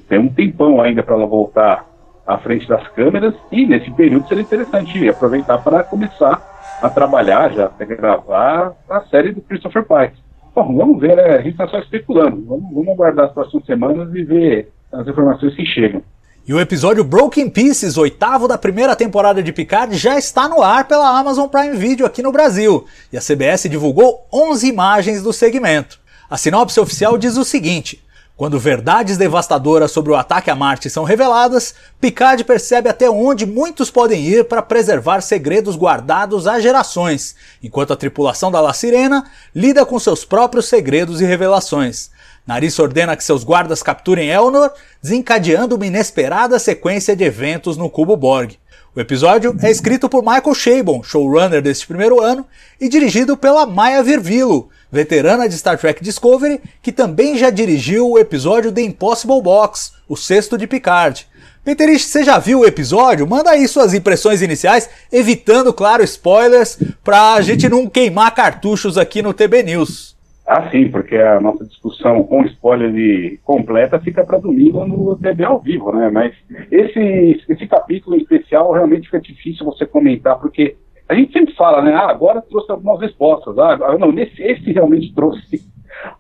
tem 0.09 0.19
um 0.19 0.29
tempão 0.29 0.81
ainda 0.81 1.01
para 1.01 1.15
ela 1.15 1.27
voltar 1.27 1.87
à 2.27 2.39
frente 2.39 2.67
das 2.67 2.89
câmeras 2.89 3.37
e 3.53 3.65
nesse 3.65 3.89
período 3.93 4.27
seria 4.27 4.43
interessante 4.43 5.09
aproveitar 5.09 5.59
para 5.59 5.85
começar 5.85 6.43
a 6.83 6.91
trabalhar 6.91 7.53
já, 7.53 7.67
até 7.67 7.87
gravar 7.87 8.73
a 8.91 9.01
série 9.03 9.31
do 9.31 9.43
Christopher 9.43 9.85
Pike. 9.85 10.21
Bom, 10.57 10.77
vamos 10.77 11.01
ver, 11.01 11.15
né? 11.15 11.37
A 11.37 11.43
gente 11.43 11.53
está 11.53 11.69
só 11.69 11.79
especulando. 11.79 12.45
Vamos, 12.45 12.75
vamos 12.75 12.89
aguardar 12.89 13.27
as 13.27 13.33
próximas 13.33 13.65
semanas 13.65 14.13
e 14.13 14.25
ver 14.25 14.73
as 14.93 15.07
informações 15.07 15.55
que 15.55 15.65
chegam. 15.65 16.03
E 16.49 16.55
o 16.55 16.59
episódio 16.59 17.05
Broken 17.05 17.51
Pieces, 17.51 17.99
oitavo 17.99 18.49
da 18.49 18.57
primeira 18.57 18.97
temporada 18.97 19.43
de 19.43 19.53
Picard, 19.53 19.95
já 19.99 20.17
está 20.17 20.49
no 20.49 20.63
ar 20.63 20.89
pela 20.89 21.07
Amazon 21.07 21.47
Prime 21.47 21.77
Video 21.77 22.07
aqui 22.07 22.23
no 22.23 22.33
Brasil, 22.33 22.87
e 23.13 23.19
a 23.19 23.21
CBS 23.21 23.69
divulgou 23.69 24.27
11 24.33 24.67
imagens 24.67 25.23
do 25.23 25.31
segmento. 25.31 26.01
A 26.31 26.39
sinopse 26.39 26.81
oficial 26.81 27.19
diz 27.19 27.37
o 27.37 27.45
seguinte: 27.45 28.03
quando 28.35 28.59
verdades 28.59 29.19
devastadoras 29.19 29.93
sobre 29.93 30.11
o 30.11 30.17
ataque 30.17 30.49
a 30.49 30.55
Marte 30.55 30.89
são 30.89 31.05
reveladas, 31.05 31.75
Picard 32.01 32.43
percebe 32.45 32.89
até 32.89 33.11
onde 33.11 33.45
muitos 33.45 33.91
podem 33.91 34.25
ir 34.25 34.45
para 34.45 34.63
preservar 34.63 35.21
segredos 35.21 35.77
guardados 35.77 36.47
há 36.47 36.59
gerações, 36.61 37.37
enquanto 37.63 37.93
a 37.93 37.97
tripulação 37.97 38.51
da 38.51 38.59
La 38.59 38.73
Sirena 38.73 39.31
lida 39.55 39.85
com 39.85 39.99
seus 39.99 40.25
próprios 40.25 40.65
segredos 40.65 41.21
e 41.21 41.27
revelações. 41.27 42.11
Nariz 42.49 42.79
ordena 42.79 43.15
que 43.15 43.23
seus 43.23 43.45
guardas 43.45 43.83
capturem 43.83 44.31
Elnor, 44.31 44.73
desencadeando 45.03 45.77
uma 45.77 45.87
inesperada 45.87 46.59
sequência 46.59 47.15
de 47.15 47.23
eventos 47.23 47.77
no 47.77 47.91
Cubo 47.91 48.17
Borg. 48.17 48.53
O 48.97 49.01
episódio 49.01 49.55
é 49.63 49.71
escrito 49.71 50.09
por 50.09 50.23
Michael 50.23 50.55
Chabon, 50.55 51.03
showrunner 51.03 51.61
deste 51.61 51.87
primeiro 51.87 52.23
ano, 52.23 52.47
e 52.81 52.89
dirigido 52.89 53.37
pela 53.37 53.67
Maya 53.67 54.03
Virvilo, 54.03 54.71
veterana 54.91 55.47
de 55.47 55.59
Star 55.59 55.77
Trek 55.77 56.03
Discovery, 56.03 56.59
que 56.81 56.91
também 56.91 57.37
já 57.37 57.51
dirigiu 57.51 58.13
o 58.13 58.19
episódio 58.19 58.73
The 58.73 58.81
Impossible 58.81 59.43
Box, 59.43 59.93
o 60.09 60.17
sexto 60.17 60.57
de 60.57 60.67
Picard. 60.67 61.27
Peterich, 61.63 62.03
você 62.03 62.25
já 62.25 62.39
viu 62.39 62.61
o 62.61 62.67
episódio? 62.67 63.29
Manda 63.29 63.51
aí 63.51 63.69
suas 63.69 63.93
impressões 63.93 64.41
iniciais, 64.41 64.89
evitando, 65.13 65.71
claro, 65.71 66.03
spoilers, 66.03 66.79
pra 67.05 67.39
gente 67.43 67.69
não 67.69 67.87
queimar 67.87 68.35
cartuchos 68.35 68.97
aqui 68.97 69.21
no 69.21 69.35
TB 69.35 69.65
News. 69.65 70.18
Ah, 70.51 70.71
sim, 70.71 70.91
porque 70.91 71.15
a 71.15 71.39
nossa 71.39 71.63
discussão 71.67 72.23
com 72.23 72.43
spoiler 72.47 72.91
de 72.91 73.39
completa 73.45 74.01
fica 74.01 74.25
para 74.25 74.39
domingo 74.39 74.83
no 74.87 75.15
TV 75.15 75.45
ao 75.45 75.61
vivo, 75.61 75.93
né? 75.93 76.09
Mas 76.09 76.35
esse, 76.73 77.45
esse 77.47 77.67
capítulo 77.67 78.17
em 78.17 78.21
especial 78.21 78.73
realmente 78.73 79.05
fica 79.05 79.21
difícil 79.21 79.67
você 79.67 79.85
comentar, 79.85 80.39
porque 80.39 80.75
a 81.07 81.15
gente 81.15 81.35
sempre 81.35 81.55
fala, 81.55 81.83
né? 81.83 81.93
Ah, 81.93 82.09
agora 82.09 82.41
trouxe 82.41 82.73
algumas 82.73 82.99
respostas. 82.99 83.59
Ah, 83.59 83.77
não, 83.99 84.11
nesse, 84.11 84.43
esse 84.43 84.73
realmente 84.73 85.15
trouxe 85.15 85.61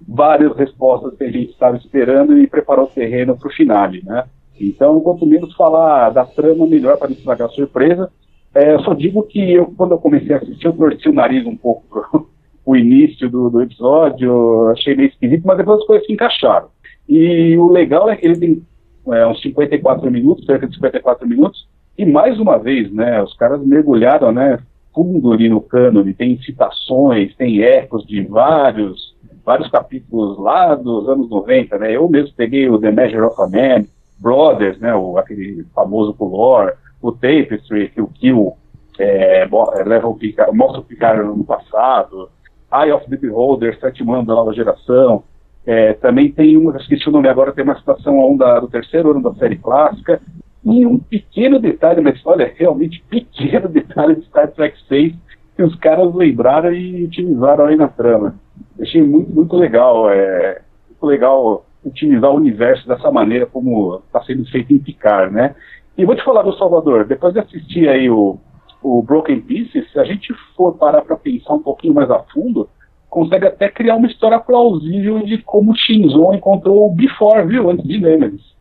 várias 0.06 0.54
respostas 0.58 1.16
que 1.16 1.24
a 1.24 1.30
gente 1.30 1.52
estava 1.52 1.78
esperando 1.78 2.36
e 2.36 2.46
preparou 2.46 2.84
o 2.84 2.90
terreno 2.90 3.34
para 3.34 3.48
o 3.48 3.52
final, 3.52 3.90
né? 4.04 4.24
Então, 4.60 5.00
quanto 5.00 5.24
menos 5.24 5.56
falar 5.56 6.10
da 6.10 6.26
trama, 6.26 6.66
melhor 6.66 6.98
para 6.98 7.08
não 7.08 7.16
estragar 7.16 7.48
a 7.48 7.52
surpresa. 7.52 8.12
É, 8.54 8.74
eu 8.74 8.80
só 8.80 8.92
digo 8.92 9.22
que 9.22 9.54
eu, 9.54 9.72
quando 9.74 9.92
eu 9.92 9.98
comecei 9.98 10.34
a 10.34 10.38
assistir, 10.38 10.66
eu 10.66 10.74
torci 10.74 11.08
o 11.08 11.14
nariz 11.14 11.46
um 11.46 11.56
pouco 11.56 12.28
o 12.68 12.76
início 12.76 13.30
do, 13.30 13.48
do 13.48 13.62
episódio, 13.62 14.68
achei 14.68 14.94
meio 14.94 15.08
esquisito, 15.08 15.42
mas 15.46 15.56
depois 15.56 15.80
as 15.80 15.86
coisas 15.86 16.06
se 16.06 16.12
encaixaram. 16.12 16.68
E 17.08 17.56
o 17.56 17.72
legal 17.72 18.10
é 18.10 18.16
que 18.16 18.26
ele 18.26 18.38
tem 18.38 18.62
é, 19.10 19.26
uns 19.26 19.40
54 19.40 20.10
minutos, 20.10 20.44
cerca 20.44 20.66
de 20.66 20.74
54 20.74 21.26
minutos, 21.26 21.66
e 21.96 22.04
mais 22.04 22.38
uma 22.38 22.58
vez, 22.58 22.92
né, 22.92 23.22
os 23.22 23.32
caras 23.38 23.64
mergulharam, 23.64 24.32
né, 24.32 24.58
fundo 24.94 25.32
ali 25.32 25.48
no 25.48 25.62
cânone, 25.62 26.12
tem 26.12 26.38
citações, 26.42 27.34
tem 27.36 27.62
ecos 27.62 28.06
de 28.06 28.20
vários, 28.26 29.16
vários 29.46 29.70
capítulos 29.70 30.38
lá 30.38 30.74
dos 30.74 31.08
anos 31.08 31.30
90, 31.30 31.78
né, 31.78 31.96
eu 31.96 32.06
mesmo 32.06 32.34
peguei 32.36 32.68
o 32.68 32.78
The 32.78 32.92
Measure 32.92 33.22
of 33.22 33.40
a 33.40 33.46
Man, 33.46 33.86
Brothers, 34.20 34.78
né, 34.78 34.94
o, 34.94 35.16
aquele 35.16 35.64
famoso 35.74 36.12
color, 36.12 36.74
o 37.00 37.12
Tapestry, 37.12 37.88
que 37.88 38.02
o 38.02 38.08
Kill 38.08 38.52
é, 38.98 39.48
leva 39.86 40.06
o 40.06 40.14
Picard, 40.14 40.54
mostra 40.54 40.80
o 40.80 40.84
Picard 40.84 41.22
no 41.22 41.44
passado, 41.44 42.28
Eye 42.72 42.92
of 42.92 43.08
the 43.08 43.16
Beholder, 43.16 43.78
sétimo 43.80 44.14
ano 44.14 44.26
da 44.26 44.34
nova 44.34 44.52
geração. 44.52 45.24
É, 45.66 45.94
também 45.94 46.30
tem 46.30 46.56
uma, 46.56 46.76
esqueci 46.76 47.08
o 47.08 47.12
nome 47.12 47.28
agora, 47.28 47.52
tem 47.52 47.64
uma 47.64 47.76
citação 47.76 48.20
a 48.20 48.26
um 48.26 48.36
da, 48.36 48.60
do 48.60 48.68
terceiro 48.68 49.10
ano 49.10 49.22
da 49.22 49.34
série 49.34 49.56
clássica. 49.56 50.20
E 50.64 50.86
um 50.86 50.98
pequeno 50.98 51.58
detalhe 51.58 52.00
na 52.00 52.10
história, 52.10 52.52
realmente 52.56 53.02
pequeno 53.08 53.68
detalhe 53.70 54.16
de 54.16 54.26
Star 54.26 54.48
Trek 54.48 54.76
6, 54.88 55.14
que 55.56 55.62
os 55.62 55.74
caras 55.76 56.14
lembraram 56.14 56.72
e 56.72 57.04
utilizaram 57.04 57.66
aí 57.66 57.76
na 57.76 57.88
trama. 57.88 58.34
achei 58.80 59.02
muito, 59.02 59.30
muito 59.30 59.56
legal. 59.56 60.10
É, 60.10 60.62
muito 60.88 61.06
legal 61.06 61.64
utilizar 61.84 62.30
o 62.30 62.36
universo 62.36 62.86
dessa 62.86 63.10
maneira 63.10 63.46
como 63.46 64.02
está 64.06 64.22
sendo 64.22 64.44
feito 64.46 64.72
em 64.72 64.78
Picard, 64.78 65.32
né? 65.32 65.54
E 65.96 66.04
vou 66.04 66.14
te 66.14 66.24
falar 66.24 66.42
do 66.42 66.56
Salvador, 66.56 67.04
depois 67.04 67.32
de 67.32 67.40
assistir 67.40 67.88
aí 67.88 68.08
o, 68.08 68.38
o 68.82 69.02
Broken 69.02 69.40
Pieces, 69.40 69.90
se 69.92 69.98
a 69.98 70.04
gente 70.04 70.32
for 70.56 70.74
parar 70.76 71.02
para 71.02 71.16
pensar 71.16 71.54
um 71.54 71.62
pouquinho 71.62 71.94
mais 71.94 72.10
a 72.10 72.20
fundo, 72.32 72.68
consegue 73.08 73.46
até 73.46 73.68
criar 73.68 73.96
uma 73.96 74.06
história 74.06 74.38
plausível 74.38 75.20
de 75.20 75.38
como 75.38 75.76
Shinzo 75.76 76.32
encontrou 76.32 76.86
o 76.86 76.94
Before, 76.94 77.46
viu? 77.46 77.70
Antes 77.70 77.86
de 77.86 77.98
Nemesis. 77.98 78.58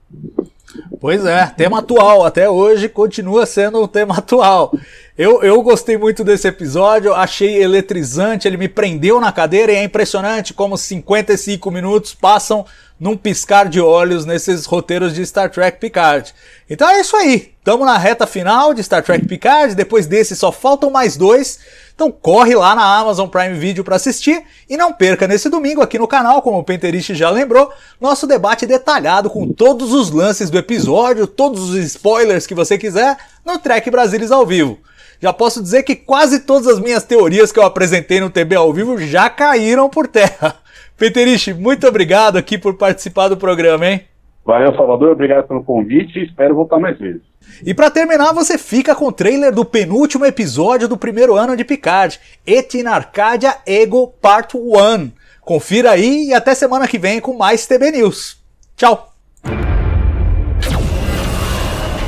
Pois 0.99 1.25
é, 1.25 1.45
tema 1.47 1.79
atual, 1.79 2.25
até 2.25 2.49
hoje 2.49 2.89
continua 2.89 3.45
sendo 3.45 3.81
um 3.81 3.87
tema 3.87 4.17
atual. 4.17 4.73
Eu, 5.17 5.41
eu 5.41 5.61
gostei 5.61 5.97
muito 5.97 6.23
desse 6.23 6.47
episódio, 6.47 7.13
achei 7.13 7.61
eletrizante, 7.61 8.47
ele 8.47 8.57
me 8.57 8.67
prendeu 8.67 9.19
na 9.19 9.31
cadeira 9.31 9.71
e 9.71 9.75
é 9.75 9.83
impressionante 9.83 10.53
como 10.53 10.77
55 10.77 11.71
minutos 11.71 12.13
passam 12.13 12.65
num 12.99 13.15
piscar 13.15 13.69
de 13.69 13.79
olhos 13.79 14.25
nesses 14.25 14.65
roteiros 14.65 15.13
de 15.13 15.25
Star 15.25 15.49
Trek 15.51 15.79
Picard. 15.79 16.33
Então 16.69 16.89
é 16.89 16.99
isso 16.99 17.15
aí, 17.15 17.53
estamos 17.57 17.85
na 17.85 17.97
reta 17.97 18.25
final 18.25 18.73
de 18.73 18.83
Star 18.83 19.03
Trek 19.03 19.25
Picard, 19.25 19.75
depois 19.75 20.07
desse 20.07 20.35
só 20.35 20.51
faltam 20.51 20.89
mais 20.89 21.15
dois. 21.15 21.59
Então 21.93 22.11
corre 22.11 22.55
lá 22.55 22.75
na 22.75 22.99
Amazon 22.99 23.27
Prime 23.27 23.55
Video 23.55 23.83
para 23.83 23.95
assistir 23.95 24.43
e 24.69 24.77
não 24.77 24.93
perca 24.93 25.27
nesse 25.27 25.49
domingo 25.49 25.81
aqui 25.81 25.97
no 25.97 26.07
canal, 26.07 26.41
como 26.41 26.59
o 26.59 26.63
Penterist 26.63 27.15
já 27.15 27.29
lembrou, 27.29 27.71
nosso 27.99 28.27
debate 28.27 28.65
detalhado 28.65 29.29
com 29.29 29.51
todos 29.51 29.93
os 29.93 30.11
lances 30.11 30.49
do 30.49 30.57
episódio, 30.57 31.25
todos 31.25 31.69
os 31.69 31.75
spoilers 31.75 32.45
que 32.45 32.53
você 32.53 32.77
quiser 32.77 33.17
no 33.45 33.57
Trek 33.57 33.89
Brasilis 33.89 34.31
ao 34.31 34.45
vivo. 34.45 34.79
Já 35.19 35.33
posso 35.33 35.61
dizer 35.63 35.81
que 35.81 35.95
quase 35.95 36.41
todas 36.41 36.67
as 36.67 36.79
minhas 36.79 37.03
teorias 37.03 37.51
que 37.51 37.57
eu 37.57 37.63
apresentei 37.63 38.19
no 38.19 38.29
TB 38.29 38.55
ao 38.55 38.71
vivo 38.71 38.99
já 38.99 39.29
caíram 39.29 39.89
por 39.89 40.07
terra. 40.07 40.55
Peterich, 40.97 41.53
muito 41.53 41.87
obrigado 41.87 42.37
aqui 42.37 42.57
por 42.57 42.73
participar 42.73 43.27
do 43.27 43.37
programa, 43.37 43.85
hein? 43.85 44.01
Valeu, 44.43 44.75
Salvador, 44.75 45.11
obrigado 45.11 45.47
pelo 45.47 45.63
convite 45.63 46.17
e 46.17 46.25
espero 46.25 46.55
voltar 46.55 46.79
mais 46.79 46.97
vezes. 46.97 47.21
E 47.65 47.73
para 47.73 47.91
terminar, 47.91 48.33
você 48.33 48.57
fica 48.57 48.95
com 48.95 49.07
o 49.07 49.11
trailer 49.11 49.53
do 49.53 49.63
penúltimo 49.63 50.25
episódio 50.25 50.87
do 50.87 50.97
primeiro 50.97 51.35
ano 51.35 51.55
de 51.55 51.63
Picard, 51.63 52.19
Etin 52.45 52.85
Arcadia 52.85 53.55
Ego 53.65 54.07
Part 54.21 54.57
1. 54.57 55.11
Confira 55.41 55.91
aí 55.91 56.29
e 56.29 56.33
até 56.33 56.55
semana 56.55 56.87
que 56.87 56.97
vem 56.97 57.19
com 57.19 57.33
mais 57.33 57.67
TB 57.67 57.91
News. 57.91 58.37
Tchau! 58.75 59.13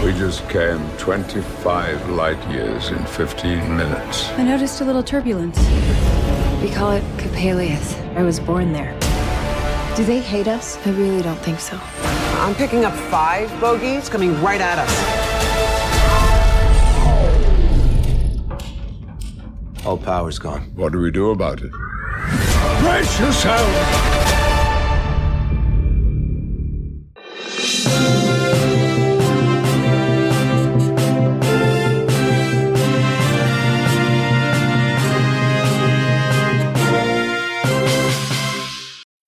We 0.04 0.14
just 0.14 0.48
came 0.48 0.80
25 0.98 2.16
light 2.16 2.40
years 2.50 2.90
in 2.90 3.06
15 3.06 3.70
minutes. 3.70 4.32
I 4.38 4.44
noticed 4.44 4.82
a 4.82 4.86
little 4.86 5.04
turbulence. 5.04 5.60
We 6.62 6.70
call 6.70 6.92
it 6.92 7.04
Capelius. 7.16 7.96
I 8.18 8.24
was 8.24 8.38
born 8.38 8.74
there. 8.74 8.94
Do 9.96 10.04
they 10.04 10.20
hate 10.20 10.50
us? 10.50 10.78
I 10.86 10.92
really 10.92 11.22
don't 11.22 11.40
think 11.40 11.58
so. 11.58 11.80
I'm 12.42 12.54
picking 12.54 12.84
up 12.84 12.94
five 12.94 13.50
bogeys 13.62 14.10
coming 14.10 14.42
right 14.42 14.60
at 14.60 14.78
us. 14.78 14.92
All 19.86 19.98
power's 19.98 20.38
gone. 20.38 20.72
What 20.76 20.92
do 20.92 21.00
we 21.00 21.12
do 21.12 21.32
about 21.32 21.62
it? 21.62 21.72
Brace 22.82 23.20
yourself! 23.22 24.09